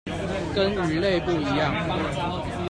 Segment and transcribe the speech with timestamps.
[0.55, 2.55] 跟魚類不一樣